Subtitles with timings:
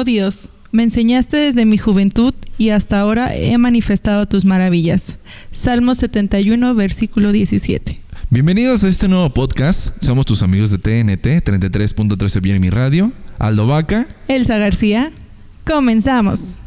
[0.00, 5.18] Oh Dios, me enseñaste desde mi juventud y hasta ahora he manifestado tus maravillas.
[5.50, 8.00] Salmo 71, versículo 17.
[8.30, 10.02] Bienvenidos a este nuevo podcast.
[10.02, 13.12] Somos tus amigos de TNT 33.13 bien mi radio.
[13.38, 14.08] Aldo Vaca.
[14.26, 15.12] Elsa García.
[15.66, 16.62] Comenzamos.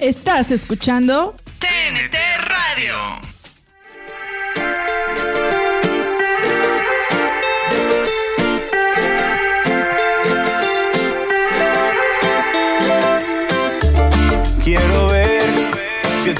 [0.00, 2.09] Estás escuchando TNT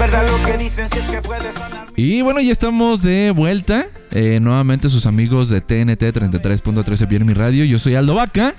[0.01, 1.87] verdad lo que dicen, si es que puedes hablar.
[1.95, 3.87] Y bueno, ya estamos de vuelta.
[4.13, 7.67] Eh, nuevamente sus amigos de TNT 33.13 bien mi radio.
[7.67, 8.55] Yo soy Aldo Vaca.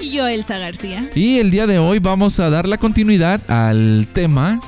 [0.00, 1.10] Y yo, Elsa García.
[1.16, 4.60] Y el día de hoy vamos a dar la continuidad al tema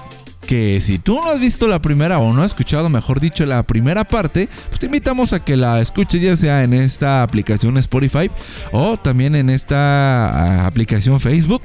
[0.48, 3.62] que si tú no has visto la primera o no has escuchado, mejor dicho, la
[3.62, 8.30] primera parte, pues te invitamos a que la escuches ya sea en esta aplicación Spotify
[8.72, 11.62] o también en esta ah, aplicación Facebook.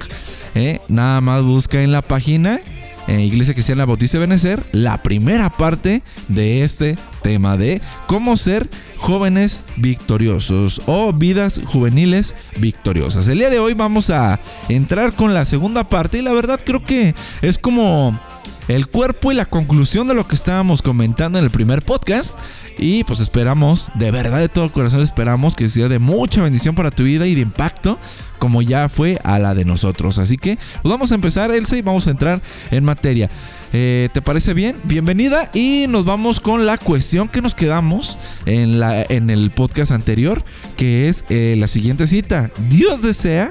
[0.53, 2.61] Eh, nada más busca en la página
[3.07, 8.69] eh, Iglesia Cristiana Bautista de Benecer la primera parte de este tema de cómo ser
[8.97, 13.27] jóvenes victoriosos o vidas juveniles victoriosas.
[13.27, 16.83] El día de hoy vamos a entrar con la segunda parte y la verdad creo
[16.83, 18.19] que es como
[18.67, 22.37] el cuerpo y la conclusión de lo que estábamos comentando en el primer podcast.
[22.77, 26.91] Y pues esperamos, de verdad de todo corazón esperamos que sea de mucha bendición para
[26.91, 27.99] tu vida y de impacto
[28.39, 30.17] como ya fue a la de nosotros.
[30.17, 33.29] Así que pues vamos a empezar, Elsa, y vamos a entrar en materia.
[33.73, 34.75] Eh, ¿Te parece bien?
[34.83, 39.91] Bienvenida y nos vamos con la cuestión que nos quedamos en, la, en el podcast
[39.91, 40.43] anterior,
[40.75, 42.51] que es eh, la siguiente cita.
[42.67, 43.49] Dios desea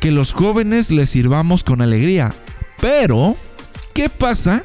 [0.00, 2.34] que los jóvenes le sirvamos con alegría,
[2.80, 3.36] pero
[3.94, 4.64] ¿qué pasa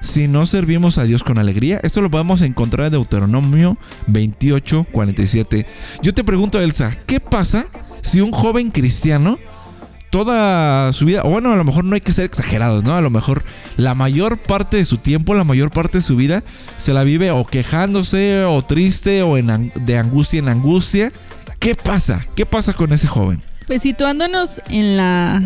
[0.00, 1.80] si no servimos a Dios con alegría?
[1.82, 5.66] Esto lo podemos encontrar en Deuteronomio 28, 47.
[6.00, 7.66] Yo te pregunto, Elsa, ¿qué pasa
[8.02, 9.38] si un joven cristiano
[10.12, 12.94] toda su vida, o bueno, a lo mejor no hay que ser exagerados, ¿no?
[12.94, 13.42] A lo mejor
[13.78, 16.44] la mayor parte de su tiempo, la mayor parte de su vida,
[16.76, 21.12] se la vive o quejándose, o triste, o en, de angustia en angustia.
[21.58, 22.26] ¿Qué pasa?
[22.36, 23.40] ¿Qué pasa con ese joven?
[23.66, 25.42] Pues situándonos en la.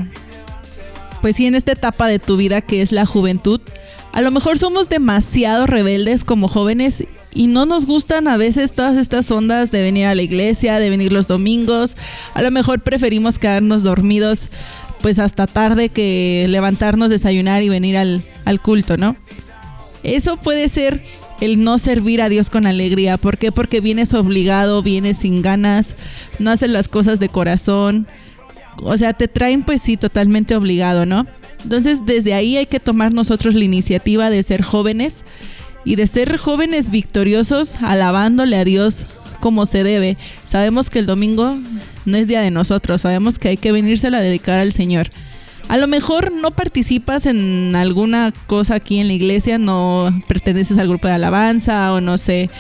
[1.22, 3.60] Pues sí, en esta etapa de tu vida que es la juventud,
[4.16, 7.04] a lo mejor somos demasiado rebeldes como jóvenes
[7.34, 10.88] y no nos gustan a veces todas estas ondas de venir a la iglesia, de
[10.88, 11.99] venir los domingos.
[12.32, 14.49] A lo mejor preferimos quedarnos dormidos
[15.03, 19.16] pues hasta tarde que levantarnos, desayunar y venir al, al culto, ¿no?
[20.03, 21.03] Eso puede ser
[21.43, 23.19] el no servir a Dios con alegría.
[23.19, 23.53] ¿Por qué?
[23.53, 25.94] Porque vienes obligado, vienes sin ganas,
[26.38, 28.09] no haces las cosas de corazón.
[28.82, 31.26] O sea, te traen pues sí totalmente obligado, ¿no?
[31.62, 35.25] Entonces desde ahí hay que tomar nosotros la iniciativa de ser jóvenes
[35.84, 39.06] y de ser jóvenes victoriosos alabándole a Dios
[39.41, 40.17] como se debe.
[40.44, 41.56] Sabemos que el domingo
[42.05, 45.11] no es día de nosotros, sabemos que hay que venírsela a dedicar al Señor.
[45.69, 50.88] A lo mejor no participas en alguna cosa aquí en la iglesia, no perteneces al
[50.88, 52.50] grupo de alabanza o no sé,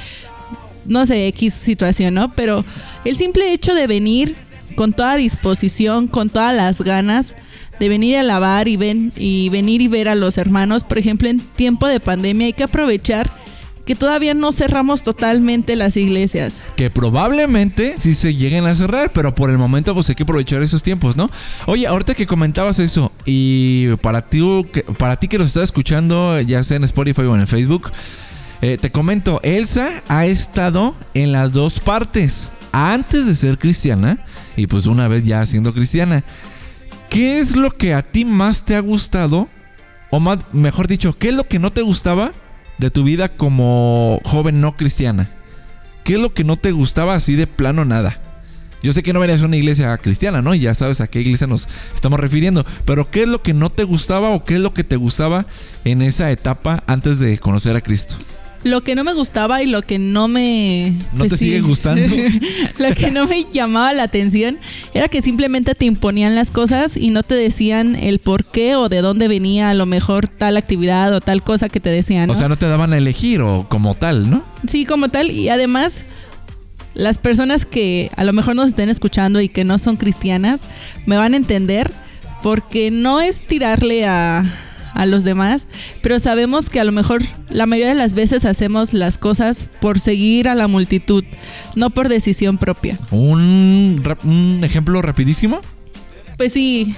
[0.86, 2.32] no sé, X situación, ¿no?
[2.34, 2.64] Pero
[3.04, 4.34] el simple hecho de venir
[4.74, 7.36] con toda disposición, con todas las ganas
[7.78, 11.28] de venir a alabar y, ven, y venir y ver a los hermanos, por ejemplo,
[11.28, 13.30] en tiempo de pandemia hay que aprovechar
[13.86, 16.60] que todavía no cerramos totalmente las iglesias.
[16.76, 20.62] Que probablemente sí se lleguen a cerrar, pero por el momento pues hay que aprovechar
[20.62, 21.30] esos tiempos, ¿no?
[21.66, 24.42] Oye, ahorita que comentabas eso, y para ti
[24.98, 27.92] para ti que nos estás escuchando, ya sea en Spotify o en Facebook,
[28.60, 34.18] eh, te comento, Elsa ha estado en las dos partes, antes de ser cristiana
[34.56, 36.24] y pues una vez ya siendo cristiana.
[37.10, 39.48] ¿Qué es lo que a ti más te ha gustado?
[40.10, 42.32] O más, mejor dicho, ¿qué es lo que no te gustaba
[42.78, 45.28] de tu vida como joven no cristiana?
[46.04, 48.20] ¿Qué es lo que no te gustaba así de plano nada?
[48.82, 50.54] Yo sé que no venías a una iglesia cristiana, ¿no?
[50.54, 52.64] Y ya sabes a qué iglesia nos estamos refiriendo.
[52.84, 55.46] Pero ¿qué es lo que no te gustaba o qué es lo que te gustaba
[55.84, 58.16] en esa etapa antes de conocer a Cristo?
[58.66, 60.92] Lo que no me gustaba y lo que no me...
[61.12, 61.44] ¿No pues te sí.
[61.44, 62.04] sigue gustando?
[62.78, 64.58] lo que no me llamaba la atención
[64.92, 68.88] era que simplemente te imponían las cosas y no te decían el por qué o
[68.88, 72.26] de dónde venía a lo mejor tal actividad o tal cosa que te decían.
[72.26, 72.32] ¿no?
[72.32, 74.44] O sea, no te daban a elegir o como tal, ¿no?
[74.66, 75.30] Sí, como tal.
[75.30, 76.04] Y además,
[76.94, 80.66] las personas que a lo mejor nos estén escuchando y que no son cristianas,
[81.06, 81.92] me van a entender
[82.42, 84.44] porque no es tirarle a,
[84.96, 85.68] a los demás,
[86.02, 90.00] pero sabemos que a lo mejor la mayoría de las veces hacemos las cosas por
[90.00, 91.22] seguir a la multitud,
[91.74, 92.98] no por decisión propia.
[93.10, 95.60] Un, ejemplo rapidísimo.
[96.36, 96.94] Pues sí,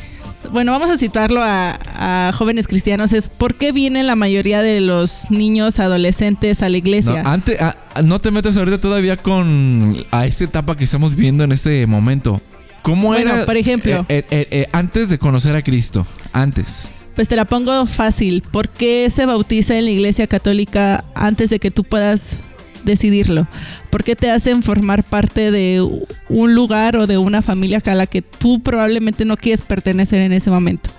[0.52, 4.80] bueno, vamos a situarlo a, a jóvenes cristianos, es por qué vienen la mayoría de
[4.80, 7.22] los niños adolescentes a la No, iglesia.
[7.24, 11.52] antes, ah, no te metas ahorita todavía con a esa etapa que estamos viviendo en
[11.52, 12.40] este momento.
[12.82, 13.44] ¿Cómo Bueno, era?
[13.46, 14.06] por ejemplo.
[14.08, 16.06] eh, eh, eh, antes de conocer a Cristo.
[16.32, 16.88] Antes.
[17.18, 18.42] Pues te la pongo fácil.
[18.42, 22.36] ¿Por qué se bautiza en la iglesia católica antes de que tú puedas
[22.84, 23.48] decidirlo?
[23.90, 25.84] ¿Por qué te hacen formar parte de
[26.28, 30.32] un lugar o de una familia a la que tú probablemente no quieres pertenecer en
[30.32, 30.90] ese momento?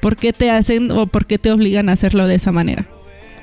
[0.00, 2.88] ¿Por qué te hacen o por qué te obligan a hacerlo de esa manera?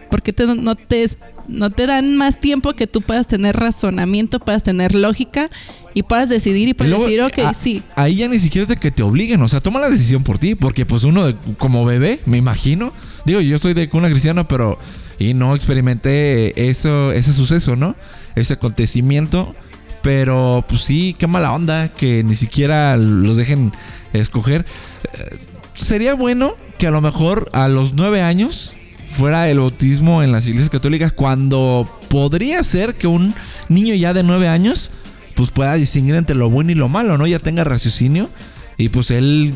[0.10, 1.06] ¿Por qué te- no, te,
[1.48, 5.50] no te dan más tiempo que tú puedas tener razonamiento, puedas tener lógica
[5.94, 7.84] y puedas decidir y Y puedas luego, decir, ok, a- sí.
[7.96, 10.38] Ahí ya ni siquiera es de que te obliguen, o sea, toma la decisión por
[10.38, 12.94] ti, porque pues uno de- como bebé, me imagino,
[13.26, 14.78] digo, yo soy de cuna cristiana, pero
[15.20, 17.96] y no experimenté eso, ese suceso, ¿no?
[18.36, 19.56] Ese acontecimiento,
[20.04, 23.72] pero pues sí, qué mala onda que ni siquiera los dejen
[24.14, 24.66] escoger.
[25.14, 25.38] Eh,
[25.74, 28.76] Sería bueno que a lo mejor a los nueve años
[29.18, 33.34] fuera el bautismo en las iglesias católicas cuando podría ser que un
[33.68, 34.92] niño ya de nueve años
[35.36, 37.26] pues pueda distinguir entre lo bueno y lo malo, ¿no?
[37.26, 38.30] Ya tenga raciocinio
[38.78, 39.56] y pues él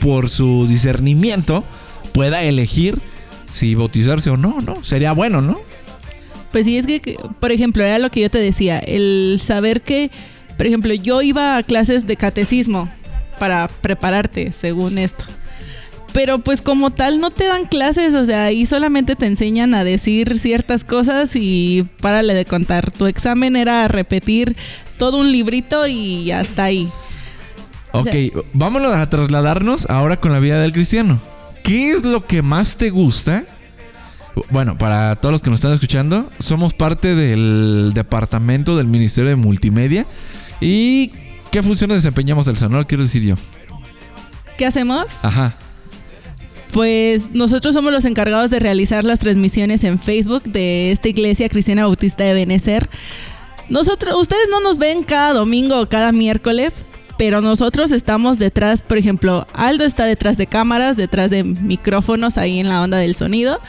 [0.00, 1.64] por su discernimiento
[2.12, 3.00] pueda elegir
[3.46, 4.82] si bautizarse o no, ¿no?
[4.84, 5.60] Sería bueno, ¿no?
[6.50, 9.80] Pues sí, es que, que, por ejemplo, era lo que yo te decía, el saber
[9.80, 10.10] que,
[10.56, 12.90] por ejemplo, yo iba a clases de catecismo
[13.38, 15.24] para prepararte, según esto.
[16.12, 19.84] Pero pues como tal no te dan clases, o sea, ahí solamente te enseñan a
[19.84, 22.90] decir ciertas cosas y párale de contar.
[22.90, 24.56] Tu examen era repetir
[24.96, 26.88] todo un librito y hasta ahí.
[27.92, 31.20] O Ok, sea- vámonos a trasladarnos ahora con la vida del cristiano.
[31.62, 33.44] ¿Qué es lo que más te gusta?
[34.50, 39.36] Bueno, para todos los que nos están escuchando, somos parte del departamento del Ministerio de
[39.36, 40.06] Multimedia.
[40.60, 41.10] ¿Y
[41.50, 42.86] qué funciones desempeñamos el Sonoro?
[42.86, 43.34] Quiero decir yo.
[44.56, 45.24] ¿Qué hacemos?
[45.24, 45.54] Ajá.
[46.72, 51.84] Pues nosotros somos los encargados de realizar las transmisiones en Facebook de esta iglesia cristiana
[51.86, 52.88] bautista de Benecer.
[53.68, 56.84] Nosotros, ustedes no nos ven cada domingo o cada miércoles,
[57.18, 62.60] pero nosotros estamos detrás, por ejemplo, Aldo está detrás de cámaras, detrás de micrófonos ahí
[62.60, 63.60] en la onda del sonido.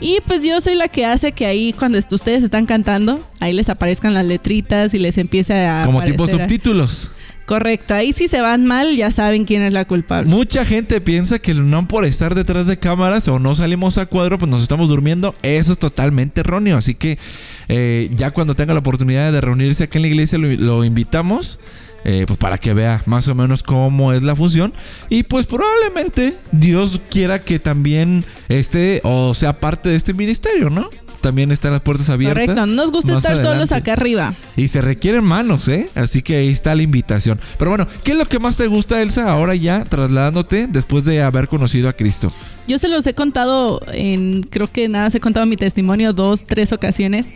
[0.00, 3.52] Y pues yo soy la que hace que ahí cuando est- ustedes están cantando, ahí
[3.52, 7.12] les aparezcan las letritas y les empiece a Como tipo subtítulos.
[7.46, 10.30] Correcto, ahí si se van mal ya saben quién es la culpable.
[10.30, 14.38] Mucha gente piensa que no por estar detrás de cámaras o no salimos a cuadro,
[14.38, 15.34] pues nos estamos durmiendo.
[15.42, 16.78] Eso es totalmente erróneo.
[16.78, 17.18] Así que
[17.68, 21.60] eh, ya cuando tenga la oportunidad de reunirse aquí en la iglesia, lo, invitamos.
[22.06, 24.72] eh, pues para que vea más o menos cómo es la función.
[25.10, 30.88] Y pues probablemente Dios quiera que también esté o sea parte de este ministerio, ¿no?
[31.24, 32.44] También están las puertas abiertas.
[32.44, 34.34] Correcto, no nos gusta estar solos acá arriba.
[34.58, 35.88] Y se requieren manos, ¿eh?
[35.94, 37.40] Así que ahí está la invitación.
[37.58, 41.22] Pero bueno, ¿qué es lo que más te gusta, Elsa, ahora ya trasladándote después de
[41.22, 42.30] haber conocido a Cristo?
[42.68, 46.44] Yo se los he contado en, creo que nada, se he contado mi testimonio dos,
[46.44, 47.32] tres ocasiones.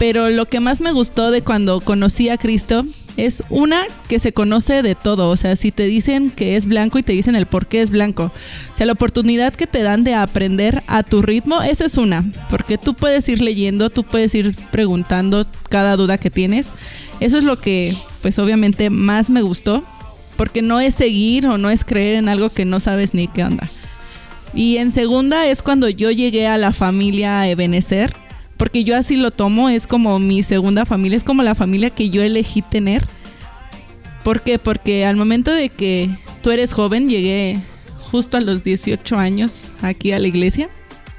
[0.00, 2.84] Pero lo que más me gustó de cuando conocí a Cristo
[3.16, 5.30] es una que se conoce de todo.
[5.30, 7.90] O sea, si te dicen que es blanco y te dicen el por qué es
[7.90, 8.32] blanco.
[8.74, 12.24] O sea, la oportunidad que te dan de aprender a tu ritmo, esa es una.
[12.48, 16.72] Porque tú puedes ir leyendo, tú puedes ir preguntando cada duda que tienes.
[17.20, 19.84] Eso es lo que, pues obviamente, más me gustó.
[20.36, 23.44] Porque no es seguir o no es creer en algo que no sabes ni qué
[23.44, 23.70] onda.
[24.54, 28.14] Y en segunda es cuando yo llegué a la familia Ebenezer,
[28.60, 32.10] porque yo así lo tomo, es como mi segunda familia, es como la familia que
[32.10, 33.02] yo elegí tener.
[34.22, 34.58] ¿Por qué?
[34.58, 36.10] Porque al momento de que
[36.42, 37.58] tú eres joven, llegué
[38.10, 40.68] justo a los 18 años aquí a la iglesia.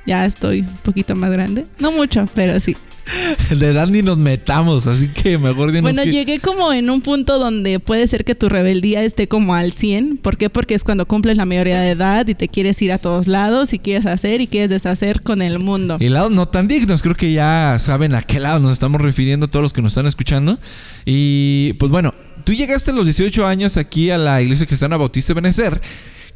[0.06, 1.66] Ya estoy un poquito más grande.
[1.80, 2.78] No mucho, pero sí.
[3.50, 7.02] De edad ni nos metamos, así que mejor dinos Bueno, que- llegué como en un
[7.02, 10.18] punto donde puede ser que tu rebeldía esté como al 100.
[10.18, 10.50] ¿Por qué?
[10.50, 13.74] Porque es cuando cumples la mayoría de edad y te quieres ir a todos lados
[13.74, 15.98] y quieres hacer y quieres deshacer con el mundo.
[16.00, 19.48] Y lados no tan dignos, creo que ya saben a qué lado nos estamos refiriendo
[19.50, 20.58] todos los que nos están escuchando.
[21.06, 25.34] Y pues bueno, tú llegaste a los 18 años aquí a la iglesia cristiana Bautista
[25.34, 25.82] de Benecer.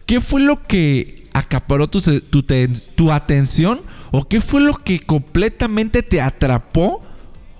[0.05, 3.81] ¿Qué fue lo que acaparó tu, tu tu atención?
[4.17, 7.03] ¿O qué fue lo que completamente te atrapó?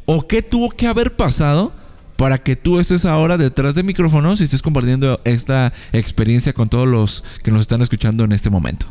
[0.05, 1.73] ¿O qué tuvo que haber pasado
[2.15, 6.87] para que tú estés ahora detrás de micrófonos y estés compartiendo esta experiencia con todos
[6.87, 8.85] los que nos están escuchando en este momento?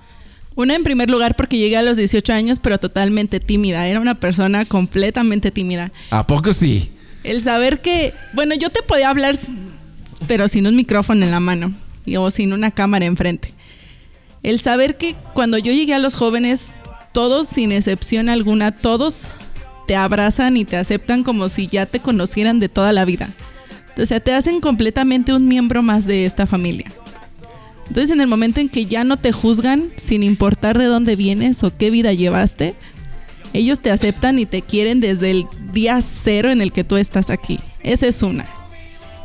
[0.55, 3.87] Una en primer lugar porque llegué a los 18 años pero totalmente tímida.
[3.87, 5.91] Era una persona completamente tímida.
[6.11, 6.93] ¿A poco sí?
[7.23, 9.39] El saber que, bueno, yo te podía hablar
[10.29, 11.73] pero sin un micrófono en la mano
[12.19, 13.55] o sin una cámara enfrente.
[14.43, 16.75] El saber que cuando yo llegué a los jóvenes,
[17.15, 19.29] todos sin excepción alguna, todos
[19.87, 23.31] te abrazan y te aceptan como si ya te conocieran de toda la vida.
[23.97, 26.93] O sea, te hacen completamente un miembro más de esta familia.
[27.87, 31.63] Entonces, en el momento en que ya no te juzgan, sin importar de dónde vienes
[31.63, 32.75] o qué vida llevaste,
[33.53, 37.31] ellos te aceptan y te quieren desde el día cero en el que tú estás
[37.31, 37.61] aquí.
[37.85, 38.49] Esa es una.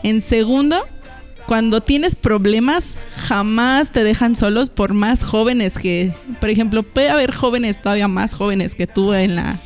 [0.03, 0.85] En segundo,
[1.49, 7.33] cuando tienes problemas, jamás te dejan solos por más jóvenes que, por ejemplo, puede haber
[7.33, 9.59] jóvenes todavía más jóvenes que tú en la,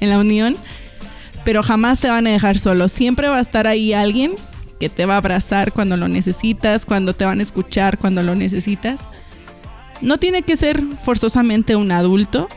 [0.00, 0.54] en la unión,
[1.42, 2.88] pero jamás te van a dejar solo.
[2.88, 4.34] Siempre va a estar ahí alguien
[4.78, 8.34] que te va a abrazar cuando lo necesitas, cuando te van a escuchar cuando lo
[8.34, 9.08] necesitas.
[10.02, 12.50] No tiene que ser forzosamente un adulto.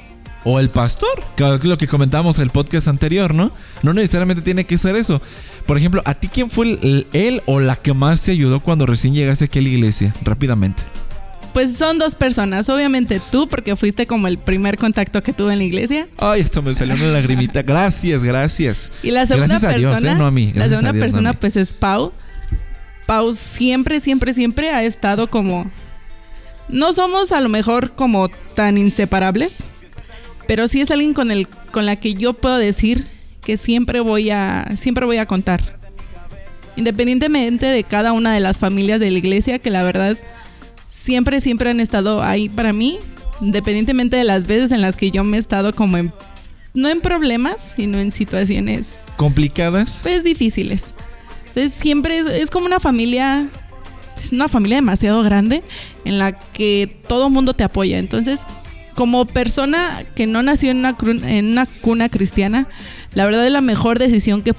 [0.49, 3.51] O el pastor, que es lo que comentamos en el podcast anterior, ¿no?
[3.83, 5.21] No necesariamente tiene que ser eso.
[5.65, 8.85] Por ejemplo, ¿a ti quién fue el- él o la que más te ayudó cuando
[8.85, 10.15] recién llegaste aquí a la iglesia?
[10.23, 10.83] Rápidamente.
[11.53, 12.69] Pues son dos personas.
[12.69, 16.07] Obviamente tú, porque fuiste como el primer contacto que tuve en la iglesia.
[16.17, 17.63] Ay, esto me salió una lagrimita.
[17.63, 18.91] Gracias, gracias.
[19.03, 20.15] Y la segunda Gracias a Dios, persona, ¿eh?
[20.15, 20.53] No a mí.
[20.55, 22.13] la segunda Dios, persona pues es Pau.
[23.05, 25.69] Pau siempre, siempre, siempre ha estado como...
[26.69, 29.65] No somos a lo mejor como tan inseparables,
[30.47, 33.07] pero sí es alguien con el con la que yo puedo decir
[33.43, 35.77] que siempre voy a siempre voy a contar.
[36.75, 40.17] Independientemente de cada una de las familias de la iglesia que la verdad
[40.89, 42.99] siempre siempre han estado ahí para mí,
[43.41, 46.13] independientemente de las veces en las que yo me he estado como en
[46.73, 50.01] no en problemas, sino en situaciones ¿Complicadas?
[50.03, 50.93] pues difíciles.
[51.47, 53.49] Entonces siempre es, es como una familia,
[54.17, 55.63] es una familia demasiado grande
[56.05, 57.97] en la que todo mundo te apoya.
[57.97, 58.45] Entonces,
[58.97, 62.67] como persona que no nació en una, en una cuna cristiana,
[63.13, 64.55] la verdad es la mejor decisión que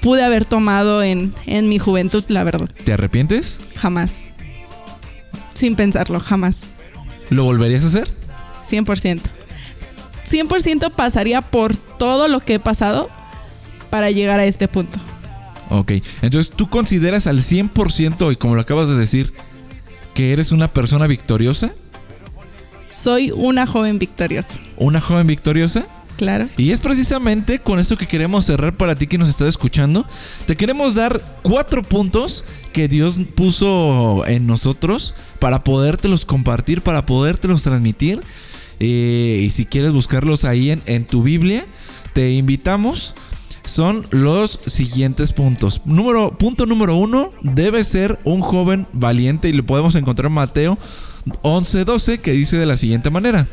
[0.00, 2.68] pude haber tomado en, en mi juventud, la verdad.
[2.82, 3.60] ¿Te arrepientes?
[3.76, 4.24] Jamás.
[5.54, 6.62] Sin pensarlo, jamás.
[7.30, 8.08] ¿Lo volverías a hacer?
[8.68, 9.20] 100%.
[10.28, 13.08] 100% pasaría por todo lo que he pasado
[13.88, 14.98] para llegar a este punto.
[15.70, 15.92] Ok.
[16.22, 19.32] Entonces, ¿tú consideras al 100% y como lo acabas de decir,
[20.12, 21.72] que eres una persona victoriosa?
[22.96, 24.54] Soy una joven victoriosa.
[24.78, 25.86] ¿Una joven victoriosa?
[26.16, 26.48] Claro.
[26.56, 30.06] Y es precisamente con eso que queremos cerrar para ti que nos estás escuchando.
[30.46, 37.64] Te queremos dar cuatro puntos que Dios puso en nosotros para podértelos compartir, para podértelos
[37.64, 38.22] transmitir.
[38.80, 41.66] Eh, y si quieres buscarlos ahí en, en tu Biblia,
[42.14, 43.14] te invitamos.
[43.66, 45.82] Son los siguientes puntos.
[45.84, 50.78] Número, punto número uno, debe ser un joven valiente y lo podemos encontrar en Mateo
[51.42, 53.46] 11:12 que dice de la siguiente manera.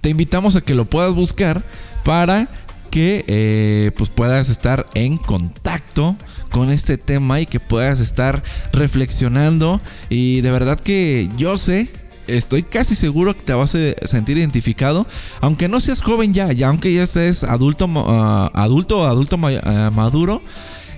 [0.00, 1.64] Te invitamos a que lo puedas buscar
[2.04, 2.48] para
[2.90, 6.16] que eh, pues puedas estar en contacto
[6.50, 8.42] con este tema y que puedas estar
[8.72, 9.80] reflexionando.
[10.08, 11.88] Y de verdad que yo sé
[12.26, 15.06] estoy casi seguro que te vas a sentir identificado.
[15.40, 19.90] Aunque no seas joven ya ya aunque ya estés adulto ah, adulto o adulto ah,
[19.94, 20.42] maduro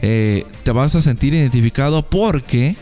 [0.02, 2.76] eh, te vas a sentir identificado porque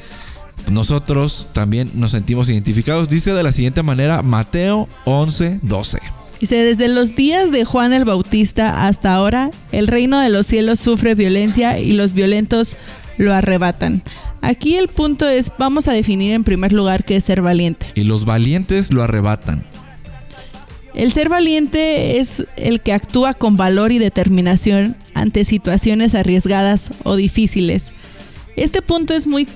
[0.70, 3.08] nosotros también nos sentimos identificados.
[3.08, 5.98] Dice de la siguiente manera Mateo 11, 12.
[6.40, 10.80] Dice, desde los días de Juan el Bautista hasta ahora, el reino de los cielos
[10.80, 12.76] sufre violencia y los violentos
[13.16, 14.02] lo arrebatan.
[14.42, 17.86] Aquí el punto es, vamos a definir en primer lugar qué es ser valiente.
[17.94, 19.64] Y los valientes lo arrebatan.
[20.94, 27.16] El ser valiente es el que actúa con valor y determinación ante situaciones arriesgadas o
[27.16, 27.92] difíciles.
[28.56, 29.46] Este punto es muy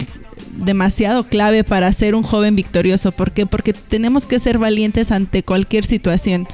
[0.57, 3.13] demasiado clave para ser un joven victorioso.
[3.13, 3.47] ¿Por qué?
[3.47, 6.47] Porque tenemos que ser valientes ante cualquier situación.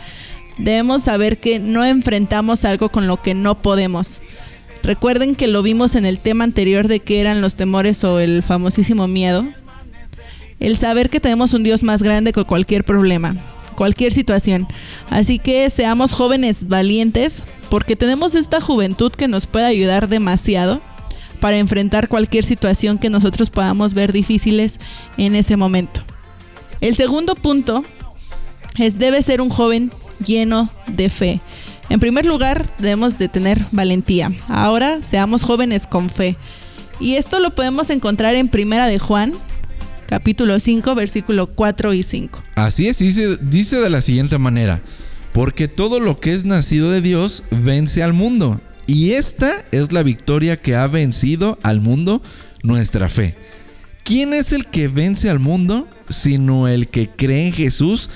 [0.58, 4.22] Debemos saber que no enfrentamos algo con lo que no podemos.
[4.82, 8.42] Recuerden que lo vimos en el tema anterior de qué eran los temores o el
[8.42, 9.46] famosísimo miedo.
[10.60, 13.36] El saber que tenemos un Dios más grande que cualquier problema,
[13.74, 14.66] cualquier situación.
[15.10, 20.80] Así que seamos jóvenes valientes porque tenemos esta juventud que nos puede ayudar demasiado
[21.36, 24.80] para enfrentar cualquier situación que nosotros podamos ver difíciles
[25.16, 26.02] en ese momento.
[26.80, 27.84] El segundo punto
[28.78, 29.92] es debe ser un joven
[30.24, 31.40] lleno de fe.
[31.88, 34.32] En primer lugar, debemos de tener valentía.
[34.48, 36.36] Ahora seamos jóvenes con fe.
[36.98, 39.32] Y esto lo podemos encontrar en Primera de Juan,
[40.06, 42.42] capítulo 5, versículo 4 y 5.
[42.56, 44.80] Así es, dice, dice de la siguiente manera.
[45.32, 48.60] Porque todo lo que es nacido de Dios vence al mundo.
[48.86, 52.22] Y esta es la victoria que ha vencido al mundo,
[52.62, 53.36] nuestra fe.
[54.04, 55.88] ¿Quién es el que vence al mundo?
[56.08, 58.10] Sino el que cree en Jesús.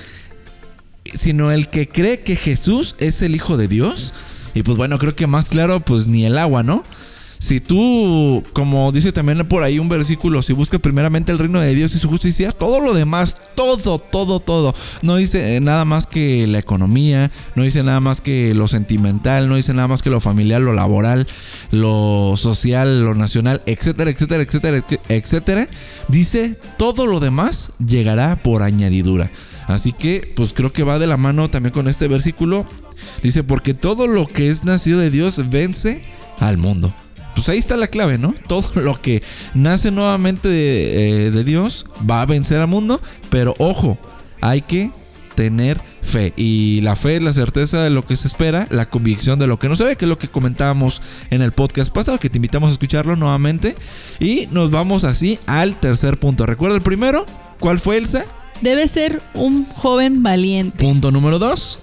[1.13, 4.15] Sino el que cree que Jesús es el Hijo de Dios.
[4.55, 6.85] Y pues bueno, creo que más claro, pues ni el agua, ¿no?
[7.41, 11.75] Si tú, como dice también por ahí un versículo, si buscas primeramente el reino de
[11.75, 14.75] Dios y su justicia, todo lo demás, todo, todo, todo.
[15.01, 19.57] No dice nada más que la economía, no dice nada más que lo sentimental, no
[19.57, 21.27] dice nada más que lo familiar, lo laboral,
[21.71, 25.69] lo social, lo nacional, etcétera, etcétera, etcétera, etcétera.
[26.09, 29.31] Dice todo lo demás llegará por añadidura.
[29.67, 32.67] Así que, pues creo que va de la mano también con este versículo.
[33.23, 36.03] Dice, porque todo lo que es nacido de Dios vence
[36.39, 36.93] al mundo.
[37.41, 38.35] Pues ahí está la clave, ¿no?
[38.49, 39.23] Todo lo que
[39.55, 43.99] nace nuevamente de, eh, de Dios va a vencer al mundo, pero ojo,
[44.43, 44.91] hay que
[45.35, 46.35] tener fe.
[46.37, 49.59] Y la fe es la certeza de lo que se espera, la convicción de lo
[49.59, 52.37] que no se ve, que es lo que comentábamos en el podcast pasado, que te
[52.37, 53.75] invitamos a escucharlo nuevamente.
[54.19, 56.45] Y nos vamos así al tercer punto.
[56.45, 57.25] ¿Recuerda el primero?
[57.59, 58.23] ¿Cuál fue Elsa?
[58.61, 60.85] Debe ser un joven valiente.
[60.85, 61.79] Punto número dos.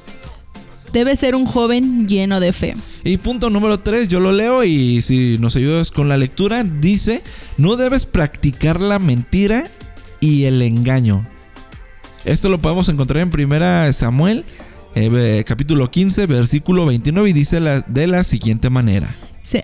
[0.98, 2.76] Debe ser un joven lleno de fe.
[3.04, 7.22] Y punto número 3, yo lo leo y si nos ayudas con la lectura, dice,
[7.58, 9.70] no debes practicar la mentira
[10.22, 11.24] y el engaño.
[12.26, 14.44] Esto lo podemos encontrar en 1 Samuel,
[14.96, 19.16] eh, capítulo 15, versículo 29 y dice la- de la siguiente manera.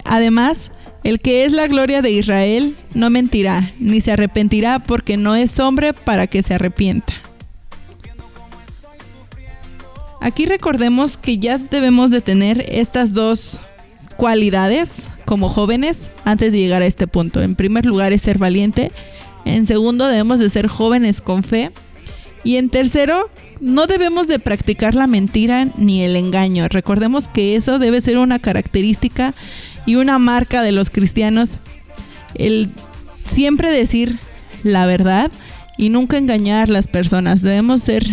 [0.05, 0.71] Además,
[1.03, 5.59] el que es la gloria de Israel no mentirá, ni se arrepentirá porque no es
[5.59, 7.15] hombre para que se arrepienta.
[10.23, 13.59] Aquí recordemos que ya debemos de tener estas dos
[14.15, 17.41] cualidades como jóvenes antes de llegar a este punto.
[17.41, 18.93] En primer lugar es ser valiente,
[19.43, 21.71] en segundo debemos de ser jóvenes con fe
[22.45, 26.69] y en tercero no debemos de practicar la mentira ni el engaño.
[26.69, 29.33] Recordemos que eso debe ser una característica
[29.85, 31.59] y una marca de los cristianos
[32.35, 32.69] el
[33.25, 34.17] siempre decir
[34.63, 35.29] la verdad
[35.77, 37.41] y nunca engañar a las personas.
[37.41, 38.05] Debemos ser,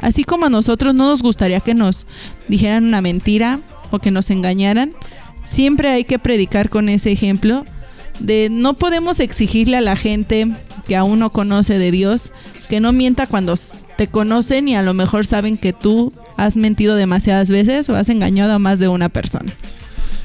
[0.00, 2.06] así como a nosotros no nos gustaría que nos
[2.48, 3.60] dijeran una mentira
[3.90, 4.92] o que nos engañaran,
[5.44, 7.64] siempre hay que predicar con ese ejemplo
[8.18, 10.48] de no podemos exigirle a la gente
[10.86, 12.32] que aún no conoce de Dios
[12.68, 13.54] que no mienta cuando
[13.96, 18.08] te conocen y a lo mejor saben que tú has mentido demasiadas veces o has
[18.08, 19.52] engañado a más de una persona.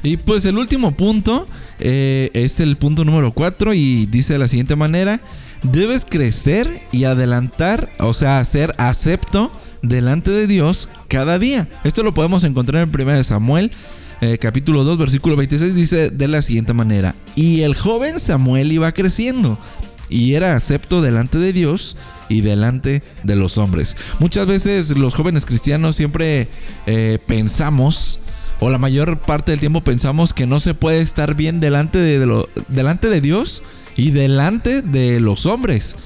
[0.02, 1.46] Y pues el último punto
[1.78, 5.20] eh, es el punto número 4 y dice de la siguiente manera,
[5.62, 9.52] debes crecer y adelantar, o sea, ser acepto
[9.82, 11.68] delante de Dios cada día.
[11.84, 13.70] Esto lo podemos encontrar en 1 Samuel.
[14.20, 18.92] eh, capítulo 2, versículo 26 dice de la siguiente manera, y el joven Samuel iba
[18.92, 19.58] creciendo
[20.08, 21.96] y era acepto delante de Dios
[22.28, 23.96] y delante de los hombres.
[24.20, 26.48] Muchas veces los jóvenes cristianos siempre
[26.86, 28.20] eh, pensamos,
[28.60, 33.20] o la mayor parte del tiempo pensamos que no se puede estar bien delante de,
[33.20, 33.62] Dios
[33.96, 35.96] y delante de los hombres.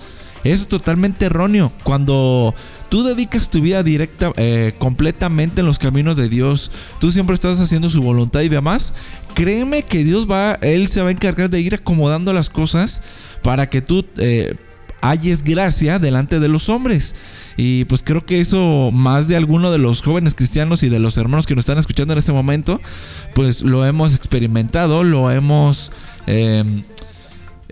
[0.45, 1.73] Eso es totalmente erróneo.
[1.83, 2.55] Cuando
[2.89, 6.71] tú dedicas tu vida directa, eh, completamente en los caminos de Dios,
[7.01, 8.95] tú siempre estás haciendo su voluntad y demás,
[9.35, 13.03] créeme que Dios va, Él se va a encargar de ir acomodando las cosas
[13.43, 14.55] para que tú eh,
[15.01, 17.17] halles gracia delante de los hombres.
[17.57, 21.17] Y pues creo que eso más de alguno de los jóvenes cristianos y de los
[21.17, 22.81] hermanos que nos están escuchando en este momento,
[23.35, 25.91] pues lo hemos experimentado, lo hemos...
[26.29, 26.65] eh,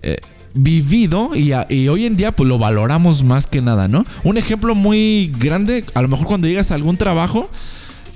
[0.05, 0.19] eh,
[0.53, 4.05] vivido y, y hoy en día pues lo valoramos más que nada, ¿no?
[4.23, 7.51] Un ejemplo muy grande, a lo mejor cuando llegas a algún trabajo,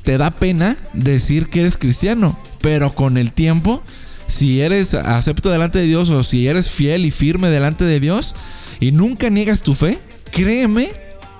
[0.04, 3.82] te da pena decir que eres cristiano, pero con el tiempo,
[4.26, 8.34] si eres acepto delante de Dios o si eres fiel y firme delante de Dios
[8.78, 9.98] y nunca niegas tu fe,
[10.30, 10.92] créeme,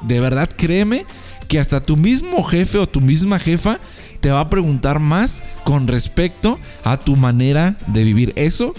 [0.03, 1.07] de verdad créeme,
[1.49, 3.79] que hasta tu mismo jefe o tu misma jefa
[4.21, 8.33] te va a preguntar más con respecto a tu manera de vivir.
[8.37, 8.75] Eso,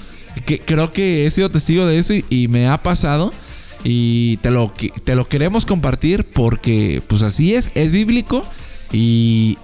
[0.45, 3.33] que creo que he sido testigo de eso y, me ha pasado.
[3.83, 4.73] Y te lo,
[5.05, 8.45] te lo queremos compartir porque pues así es, es bíblico
[8.91, 9.57] y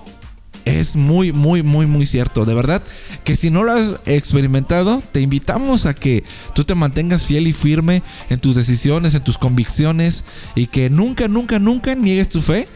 [0.65, 2.45] es muy, muy, muy, muy cierto.
[2.45, 2.81] De verdad
[3.23, 6.23] que si no lo has experimentado, te invitamos a que
[6.53, 10.23] tú te mantengas fiel y firme en tus decisiones, en tus convicciones
[10.55, 12.67] y que nunca, nunca, nunca niegues tu fe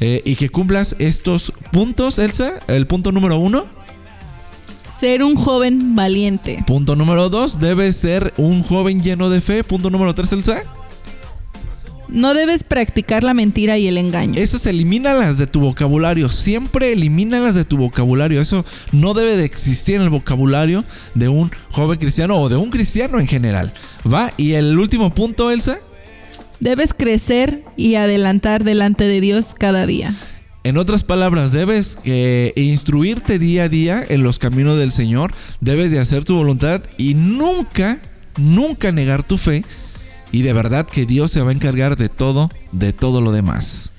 [0.00, 2.60] eh, y que cumplas estos puntos, Elsa.
[2.68, 3.79] El punto número uno.
[4.92, 6.62] Ser un joven valiente.
[6.66, 9.62] Punto número dos, debes ser un joven lleno de fe.
[9.62, 10.62] Punto número tres, Elsa.
[12.08, 14.34] No debes practicar la mentira y el engaño.
[14.40, 16.28] Esas elimínalas de tu vocabulario.
[16.28, 18.40] Siempre elimínalas de tu vocabulario.
[18.40, 22.70] Eso no debe de existir en el vocabulario de un joven cristiano o de un
[22.70, 23.72] cristiano en general.
[24.12, 24.32] ¿Va?
[24.36, 25.78] Y el último punto, Elsa.
[26.58, 30.14] Debes crecer y adelantar delante de Dios cada día.
[30.62, 35.32] En otras palabras, debes eh, instruirte día a día en los caminos del Señor.
[35.60, 38.00] Debes de hacer tu voluntad y nunca,
[38.36, 39.64] nunca negar tu fe.
[40.32, 43.92] Y de verdad que Dios se va a encargar de todo, de todo lo demás.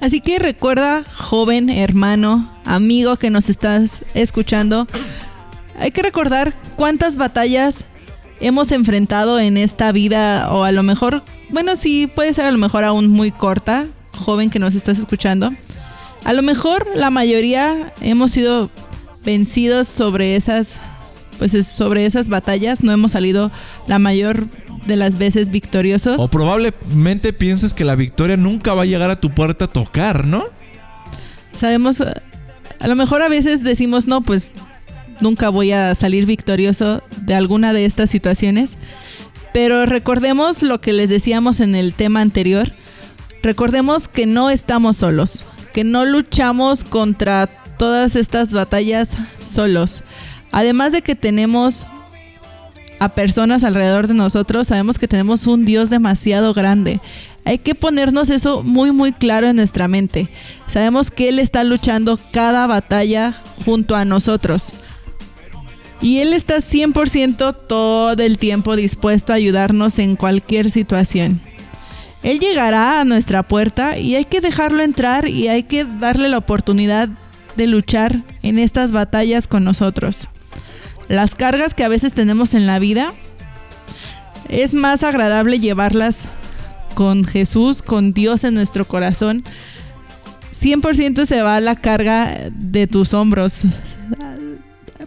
[0.00, 4.86] Así que recuerda, joven, hermano, amigo que nos estás escuchando,
[5.80, 7.86] hay que recordar cuántas batallas
[8.40, 12.58] hemos enfrentado en esta vida o a lo mejor, bueno, sí, puede ser a lo
[12.58, 15.52] mejor aún muy corta, joven que nos estás escuchando.
[16.26, 18.70] A lo mejor la mayoría hemos sido
[19.24, 20.80] vencidos sobre esas
[21.38, 23.50] pues es- sobre esas batallas, no hemos salido
[23.86, 24.46] la mayor
[24.86, 26.18] de las veces victoriosos.
[26.20, 30.26] O probablemente pienses que la victoria nunca va a llegar a tu puerta a tocar,
[30.26, 30.44] ¿no?
[31.52, 34.52] sabemos, a lo mejor a veces decimos, no, pues
[35.20, 38.76] nunca voy a salir victorioso de alguna de estas situaciones.
[39.54, 42.72] Pero recordemos lo que les decíamos en el tema anterior.
[43.42, 50.04] Recordemos que no estamos solos, que no luchamos contra todas estas batallas solos.
[50.50, 51.86] Además de que tenemos
[52.98, 57.02] a personas alrededor de nosotros, sabemos que tenemos un Dios demasiado grande.
[57.44, 60.30] Hay que ponernos eso muy muy claro en nuestra mente.
[60.66, 63.34] Sabemos que Él está luchando cada batalla
[63.66, 64.72] junto a nosotros.
[66.00, 71.38] Y Él está 100% todo el tiempo dispuesto a ayudarnos en cualquier situación.
[72.26, 76.38] Él llegará a nuestra puerta y hay que dejarlo entrar y hay que darle la
[76.38, 77.08] oportunidad
[77.54, 80.28] de luchar en estas batallas con nosotros.
[81.06, 83.12] Las cargas que a veces tenemos en la vida
[84.48, 86.24] es más agradable llevarlas
[86.94, 89.44] con Jesús, con Dios en nuestro corazón.
[90.52, 93.60] 100% se va la carga de tus hombros.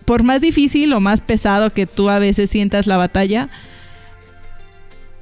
[0.06, 3.50] Por más difícil o más pesado que tú a veces sientas la batalla,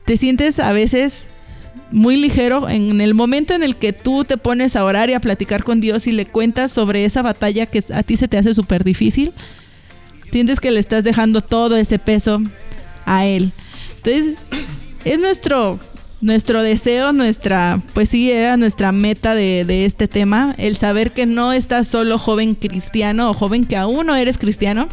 [0.05, 1.25] te sientes a veces
[1.91, 5.19] muy ligero en el momento en el que tú te pones a orar y a
[5.19, 8.53] platicar con Dios y le cuentas sobre esa batalla que a ti se te hace
[8.53, 9.33] súper difícil,
[10.31, 12.41] sientes que le estás dejando todo ese peso
[13.05, 13.51] a Él.
[13.97, 14.35] Entonces,
[15.05, 15.79] es nuestro,
[16.21, 21.25] nuestro deseo, nuestra, pues sí, era nuestra meta de, de este tema, el saber que
[21.25, 24.89] no estás solo joven cristiano o joven que aún no eres cristiano,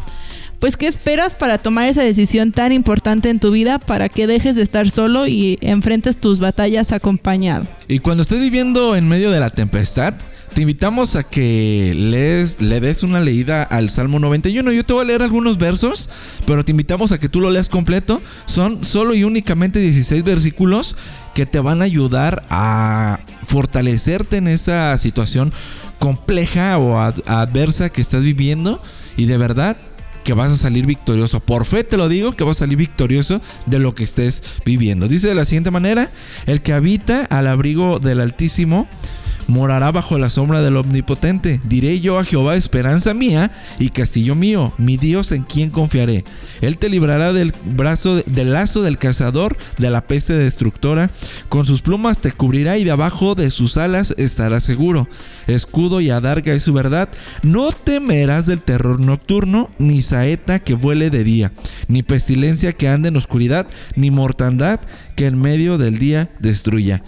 [0.65, 4.55] pues ¿qué esperas para tomar esa decisión tan importante en tu vida para que dejes
[4.55, 7.67] de estar solo y enfrentes tus batallas acompañado?
[7.87, 10.15] Y cuando estés viviendo en medio de la tempestad,
[10.55, 14.71] te invitamos a que lees, le des una leída al Salmo 91.
[14.71, 16.09] Yo te voy a leer algunos versos,
[16.47, 18.19] pero te invitamos a que tú lo leas completo.
[18.47, 20.95] Son solo y únicamente 16 versículos
[21.35, 25.53] que te van a ayudar a fortalecerte en esa situación
[25.99, 28.81] compleja o adversa que estás viviendo.
[29.15, 29.77] Y de verdad,
[30.25, 31.39] que vas a salir victorioso.
[31.39, 35.07] Por fe te lo digo, que vas a salir victorioso de lo que estés viviendo.
[35.07, 36.11] Dice de la siguiente manera,
[36.47, 38.89] el que habita al abrigo del Altísimo
[39.47, 41.59] morará bajo la sombra del Omnipotente.
[41.63, 46.23] Diré yo a Jehová, esperanza mía y castillo mío, mi Dios en quien confiaré.
[46.61, 51.09] Él te librará del brazo del lazo del cazador, de la peste destructora.
[51.49, 55.07] Con sus plumas te cubrirá y debajo de sus alas estarás seguro.
[55.47, 57.09] Escudo y adarga es su verdad.
[57.43, 61.51] No temerás del terror nocturno, ni saeta que vuele de día,
[61.87, 64.79] ni pestilencia que ande en oscuridad, ni mortandad
[65.15, 67.03] que en medio del día destruya.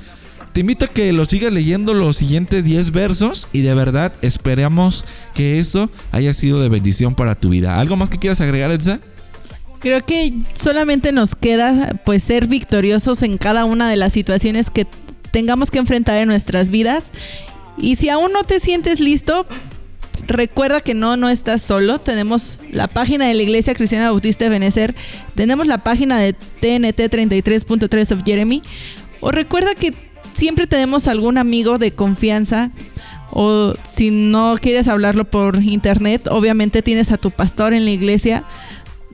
[0.57, 5.05] Te invito a que lo sigas leyendo los siguientes 10 versos y de verdad esperamos
[5.35, 7.79] que eso haya sido de bendición para tu vida.
[7.79, 8.99] ¿Algo más que quieras agregar, Elsa?
[9.77, 14.87] Creo que solamente nos queda pues ser victoriosos en cada una de las situaciones que
[15.29, 17.11] tengamos que enfrentar en nuestras vidas.
[17.77, 19.45] Y si aún no te sientes listo,
[20.25, 21.99] recuerda que no, no estás solo.
[21.99, 24.95] Tenemos la página de la Iglesia Cristiana Bautista de Benecer.
[25.35, 28.63] Tenemos la página de TNT 33.3 of Jeremy.
[29.19, 29.93] O recuerda que
[30.37, 32.69] siempre tenemos algún amigo de confianza
[33.31, 38.43] o si no quieres hablarlo por internet, obviamente tienes a tu pastor en la iglesia.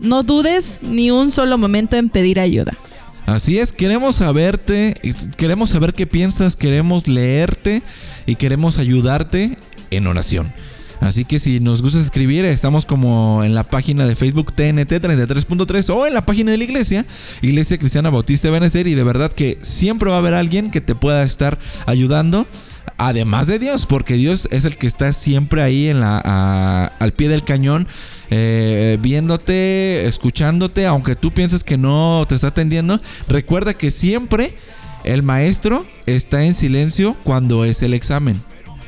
[0.02, 2.78] No dudes ni un solo momento en pedir ayuda.
[3.26, 4.96] Así es, queremos saberte,
[5.38, 7.82] queremos saber qué piensas, queremos leerte
[8.26, 9.56] y queremos ayudarte
[9.92, 10.54] en oración.
[11.04, 15.90] Así que si nos gusta escribir, estamos como en la página de Facebook TNT 33.3
[15.94, 17.06] o en la página de la iglesia,
[17.42, 18.88] Iglesia Cristiana Bautista de Benecer.
[18.88, 22.48] Y de verdad que siempre va a haber alguien que te pueda estar ayudando.
[22.98, 27.28] Además de Dios, porque Dios es el que está siempre ahí en la, al pie
[27.28, 27.86] del cañón,
[28.30, 33.02] eh, viéndote, escuchándote, aunque tú pienses que no te está atendiendo.
[33.28, 34.56] Recuerda que siempre
[35.04, 38.42] el maestro está en silencio cuando es el examen.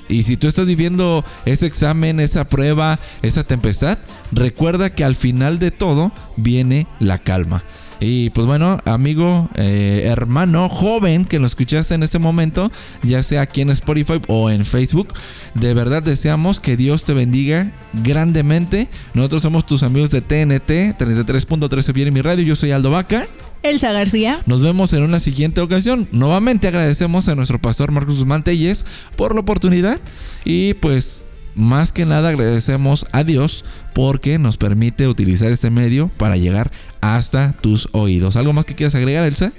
[0.09, 3.97] Y si tú estás viviendo ese examen, esa prueba, esa tempestad,
[4.31, 7.63] recuerda que al final de todo viene la calma.
[7.99, 12.71] Y pues bueno, amigo, eh, hermano, joven que nos escuchaste en este momento,
[13.03, 15.13] ya sea aquí en Spotify o en Facebook,
[15.53, 17.71] de verdad deseamos que Dios te bendiga
[18.03, 18.89] grandemente.
[19.13, 22.43] Nosotros somos tus amigos de TNT 33.13 viene mi radio.
[22.43, 23.27] Yo soy Aldo Vaca.
[23.65, 24.39] Elsa García.
[24.45, 26.07] Nos vemos en una siguiente ocasión.
[26.11, 29.99] Nuevamente agradecemos a nuestro pastor Marcos Guzmán Telles por la oportunidad
[30.43, 31.25] y pues
[31.55, 37.53] más que nada agradecemos a Dios porque nos permite utilizar este medio para llegar hasta
[37.53, 38.35] tus oídos.
[38.35, 39.51] ¿Algo más que quieras agregar, Elsa?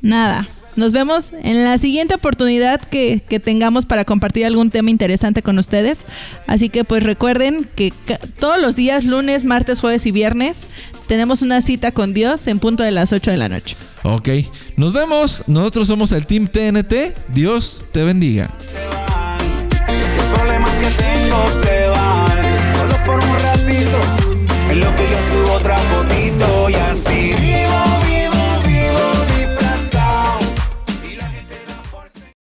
[0.00, 0.46] Nada.
[0.78, 6.06] Nos vemos en la siguiente oportunidad que, tengamos para compartir algún tema interesante con ustedes.
[6.46, 7.92] Así que pues recuerden que
[8.38, 10.68] todos los días, lunes, martes, jueves y viernes,
[11.08, 13.76] tenemos una cita con Dios en punto de las 8 de la noche.
[14.04, 14.28] Ok,
[14.76, 15.42] nos vemos.
[15.48, 16.94] Nosotros somos el Team TNT.
[17.34, 18.48] Dios te bendiga.
[20.16, 22.44] Los problemas que tengo se van,
[22.76, 23.98] solo por un ratito
[24.70, 28.07] En lo que yo subo otra fotito y así vivo